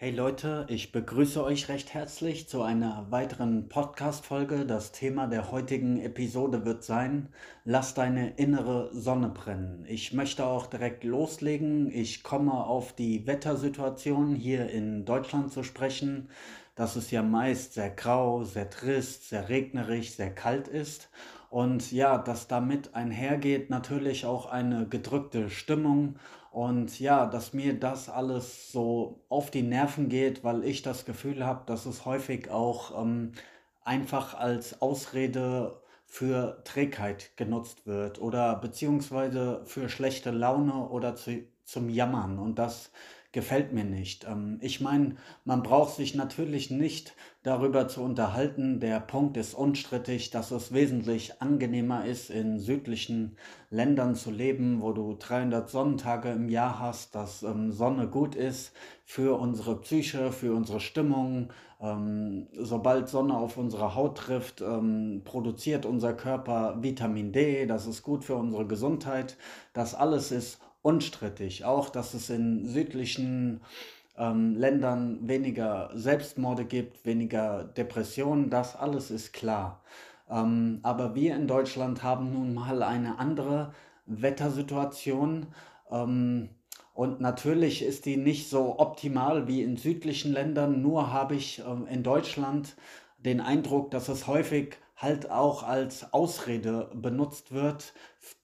[0.00, 4.64] Hey Leute, ich begrüße euch recht herzlich zu einer weiteren Podcast-Folge.
[4.64, 7.30] Das Thema der heutigen Episode wird sein:
[7.64, 9.84] Lass deine innere Sonne brennen.
[9.88, 11.90] Ich möchte auch direkt loslegen.
[11.90, 16.28] Ich komme auf die Wettersituation hier in Deutschland zu sprechen,
[16.76, 21.10] dass es ja meist sehr grau, sehr trist, sehr regnerisch, sehr kalt ist.
[21.50, 26.16] Und ja, dass damit einhergeht natürlich auch eine gedrückte Stimmung
[26.50, 31.44] und ja, dass mir das alles so auf die Nerven geht, weil ich das Gefühl
[31.44, 33.32] habe, dass es häufig auch ähm,
[33.84, 41.90] einfach als Ausrede für Trägheit genutzt wird oder beziehungsweise für schlechte Laune oder zu, zum
[41.90, 42.38] Jammern.
[42.38, 42.90] Und das
[43.32, 44.26] gefällt mir nicht.
[44.26, 48.80] Ähm, ich meine, man braucht sich natürlich nicht darüber zu unterhalten.
[48.80, 53.36] Der Punkt ist unstrittig, dass es wesentlich angenehmer ist, in südlichen
[53.70, 58.72] Ländern zu leben, wo du 300 Sonnentage im Jahr hast, dass ähm, Sonne gut ist
[59.04, 61.52] für unsere Psyche, für unsere Stimmung.
[61.80, 68.02] Ähm, sobald Sonne auf unsere Haut trifft, ähm, produziert unser Körper Vitamin D, das ist
[68.02, 69.36] gut für unsere Gesundheit.
[69.74, 71.64] Das alles ist unstrittig.
[71.64, 73.60] Auch, dass es in südlichen
[74.16, 79.82] ähm, Ländern weniger Selbstmorde gibt, weniger Depressionen, das alles ist klar.
[80.30, 83.72] Ähm, aber wir in Deutschland haben nun mal eine andere
[84.06, 85.46] Wettersituation.
[85.90, 86.50] Ähm,
[86.94, 90.82] und natürlich ist die nicht so optimal wie in südlichen Ländern.
[90.82, 92.74] Nur habe ich ähm, in Deutschland
[93.18, 97.94] den Eindruck, dass es häufig halt auch als Ausrede benutzt wird,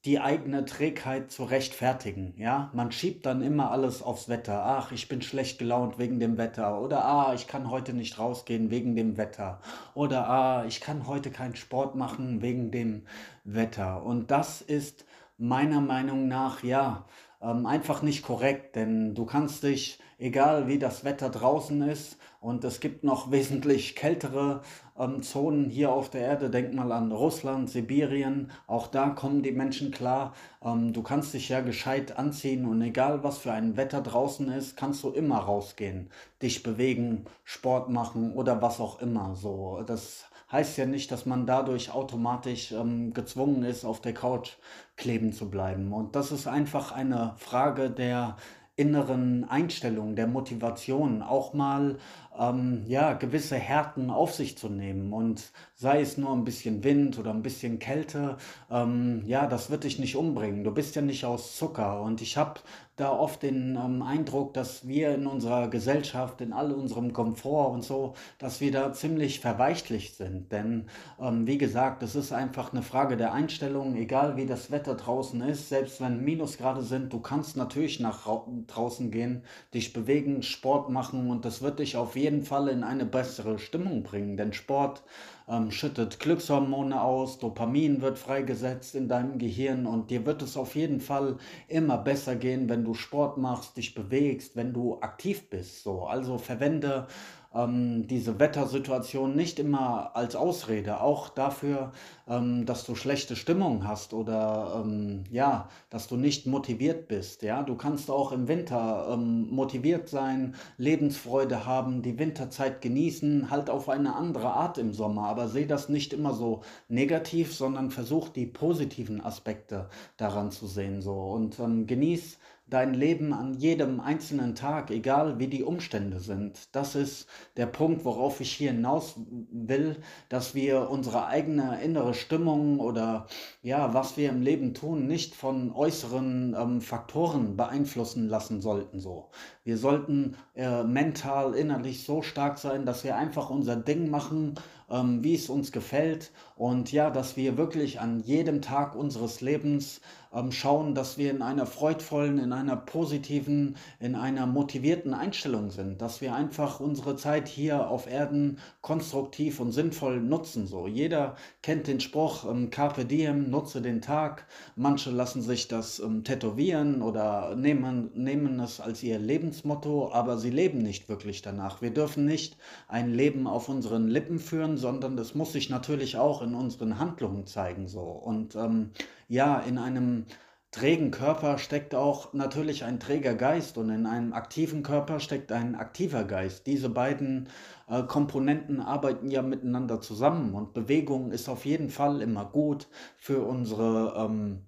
[0.04, 2.32] die eigene Trägheit zu rechtfertigen.
[2.38, 4.64] Ja, man schiebt dann immer alles aufs Wetter.
[4.64, 6.80] Ach, ich bin schlecht gelaunt wegen dem Wetter.
[6.80, 9.60] Oder ah, ich kann heute nicht rausgehen wegen dem Wetter.
[9.94, 13.04] Oder ah, ich kann heute keinen Sport machen wegen dem
[13.42, 14.04] Wetter.
[14.04, 15.04] Und das ist
[15.36, 17.04] meiner Meinung nach ja
[17.42, 22.62] ähm, einfach nicht korrekt, denn du kannst dich, egal wie das Wetter draußen ist, und
[22.62, 24.60] es gibt noch wesentlich kältere
[24.98, 29.52] ähm, Zonen hier auf der Erde, denk mal an Russland, Sibirien, auch da kommen die
[29.52, 30.34] Menschen klar.
[30.62, 34.76] Ähm, du kannst dich ja gescheit anziehen und egal was für ein Wetter draußen ist,
[34.76, 36.10] kannst du immer rausgehen,
[36.42, 39.34] dich bewegen, Sport machen oder was auch immer.
[39.34, 44.52] So, das heißt ja nicht, dass man dadurch automatisch ähm, gezwungen ist, auf der Couch
[44.96, 45.94] kleben zu bleiben.
[45.94, 48.36] Und das ist einfach eine Frage der
[48.76, 51.96] inneren Einstellung, der Motivation, auch mal
[52.38, 55.12] ähm, ja, gewisse Härten auf sich zu nehmen.
[55.12, 58.36] Und sei es nur ein bisschen Wind oder ein bisschen Kälte,
[58.70, 60.64] ähm, ja, das wird dich nicht umbringen.
[60.64, 62.00] Du bist ja nicht aus Zucker.
[62.02, 62.60] Und ich habe
[62.96, 67.82] da oft den ähm, Eindruck, dass wir in unserer Gesellschaft, in all unserem Komfort und
[67.82, 70.52] so, dass wir da ziemlich verweichlicht sind.
[70.52, 70.86] Denn
[71.20, 75.40] ähm, wie gesagt, es ist einfach eine Frage der Einstellung, egal wie das Wetter draußen
[75.40, 78.28] ist, selbst wenn Minusgrade sind, du kannst natürlich nach
[78.68, 82.82] draußen gehen, dich bewegen, Sport machen und das wird dich auf jeden jeden Fall in
[82.82, 85.02] eine bessere Stimmung bringen, denn Sport
[85.46, 90.74] ähm, schüttet Glückshormone aus, Dopamin wird freigesetzt in deinem Gehirn und dir wird es auf
[90.74, 91.36] jeden Fall
[91.68, 95.82] immer besser gehen, wenn du Sport machst, dich bewegst, wenn du aktiv bist.
[95.82, 97.06] So, also verwende
[97.54, 101.92] ähm, diese Wettersituation nicht immer als Ausrede, auch dafür,
[102.28, 107.42] ähm, dass du schlechte Stimmung hast oder ähm, ja, dass du nicht motiviert bist.
[107.42, 113.70] Ja, du kannst auch im Winter ähm, motiviert sein, Lebensfreude haben, die Winterzeit genießen, halt
[113.70, 115.28] auf eine andere Art im Sommer.
[115.28, 121.02] Aber sehe das nicht immer so negativ, sondern versuch die positiven Aspekte daran zu sehen
[121.02, 126.74] so und ähm, genieß dein Leben an jedem einzelnen Tag, egal wie die Umstände sind.
[126.74, 127.26] Das ist
[127.56, 129.14] der Punkt, worauf ich hier hinaus
[129.50, 129.96] will,
[130.28, 133.26] dass wir unsere eigene innere Stimmung oder
[133.62, 138.98] ja, was wir im Leben tun, nicht von äußeren ähm, Faktoren beeinflussen lassen sollten.
[138.98, 139.30] So,
[139.64, 144.54] wir sollten äh, mental, innerlich so stark sein, dass wir einfach unser Ding machen,
[144.90, 150.00] ähm, wie es uns gefällt und ja, dass wir wirklich an jedem Tag unseres Lebens
[150.34, 156.02] ähm, schauen, dass wir in einer freudvollen, in einer positiven, in einer motivierten Einstellung sind,
[156.02, 160.66] dass wir einfach unsere Zeit hier auf Erden konstruktiv und sinnvoll nutzen.
[160.66, 164.46] So, jeder kennt den Spruch ähm, Carpe Diem, nutze den Tag.
[164.76, 170.50] Manche lassen sich das ähm, tätowieren oder nehmen, nehmen es als ihr Lebensmotto, aber sie
[170.50, 171.80] leben nicht wirklich danach.
[171.80, 172.56] Wir dürfen nicht
[172.88, 177.46] ein Leben auf unseren Lippen führen, sondern das muss sich natürlich auch in unseren Handlungen
[177.46, 177.88] zeigen.
[177.88, 178.02] So.
[178.02, 178.90] Und ähm,
[179.28, 180.26] ja, in einem
[180.72, 185.74] trägen Körper steckt auch natürlich ein träger Geist und in einem aktiven Körper steckt ein
[185.74, 186.66] aktiver Geist.
[186.66, 187.48] Diese beiden
[187.88, 193.42] äh, Komponenten arbeiten ja miteinander zusammen und Bewegung ist auf jeden Fall immer gut für
[193.42, 194.66] unsere ähm,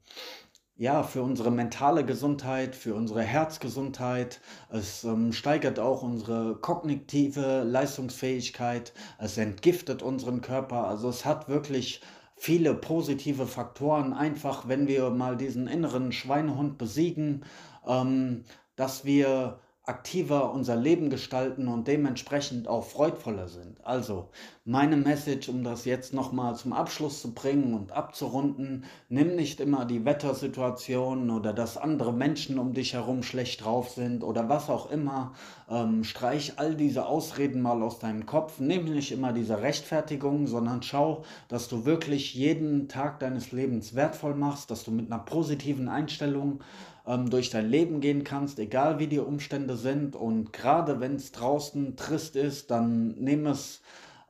[0.78, 4.40] ja, für unsere mentale Gesundheit, für unsere Herzgesundheit.
[4.70, 8.93] Es ähm, steigert auch unsere kognitive Leistungsfähigkeit.
[9.19, 10.87] Es entgiftet unseren Körper.
[10.87, 12.02] Also es hat wirklich
[12.37, 14.12] viele positive Faktoren.
[14.12, 17.44] Einfach, wenn wir mal diesen inneren Schweinehund besiegen,
[17.87, 18.44] ähm,
[18.76, 23.78] dass wir aktiver unser Leben gestalten und dementsprechend auch freudvoller sind.
[23.84, 24.30] Also
[24.64, 29.84] meine Message, um das jetzt nochmal zum Abschluss zu bringen und abzurunden, nimm nicht immer
[29.84, 34.90] die Wettersituation oder dass andere Menschen um dich herum schlecht drauf sind oder was auch
[34.90, 35.34] immer.
[35.70, 38.58] Ähm, streich all diese Ausreden mal aus deinem Kopf.
[38.58, 44.34] Nimm nicht immer diese Rechtfertigung, sondern schau, dass du wirklich jeden Tag deines Lebens wertvoll
[44.34, 46.60] machst, dass du mit einer positiven Einstellung
[47.06, 50.17] ähm, durch dein Leben gehen kannst, egal wie die Umstände sind.
[50.17, 53.82] Und gerade wenn es draußen trist ist, dann nimm es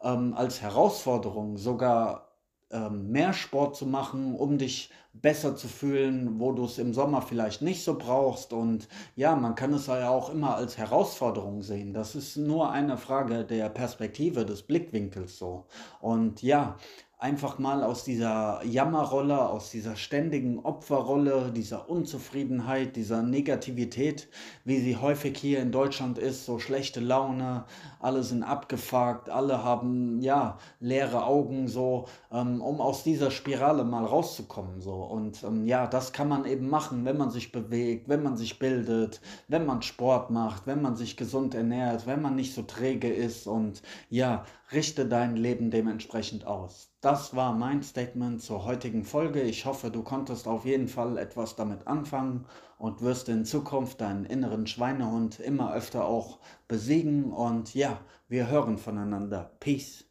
[0.03, 2.27] ähm, als Herausforderung, sogar
[2.71, 7.23] ähm, mehr Sport zu machen, um dich besser zu fühlen, wo du es im Sommer
[7.23, 8.53] vielleicht nicht so brauchst.
[8.53, 11.95] Und ja, man kann es ja auch immer als Herausforderung sehen.
[11.95, 15.67] Das ist nur eine Frage der Perspektive, des Blickwinkels so.
[16.01, 16.77] Und ja,
[17.19, 24.29] einfach mal aus dieser Jammerrolle, aus dieser ständigen Opferrolle, dieser Unzufriedenheit, dieser Negativität,
[24.65, 27.65] wie sie häufig hier in Deutschland ist, so schlechte Laune,
[28.01, 34.05] alle sind abgefuckt, alle haben ja leere Augen, so, ähm, um aus dieser Spirale mal
[34.05, 34.97] rauszukommen, so.
[34.97, 38.59] Und ähm, ja, das kann man eben machen, wenn man sich bewegt, wenn man sich
[38.59, 43.09] bildet, wenn man Sport macht, wenn man sich gesund ernährt, wenn man nicht so träge
[43.09, 43.81] ist und
[44.11, 46.91] ja, richte dein Leben dementsprechend aus.
[47.07, 49.41] Das war mein Statement zur heutigen Folge.
[49.41, 52.47] Ich hoffe, du konntest auf jeden Fall etwas damit anfangen
[52.79, 57.31] und wirst in Zukunft deinen inneren Schweinehund immer öfter auch besiegen.
[57.31, 59.53] Und ja, wir hören voneinander.
[59.61, 60.06] Peace.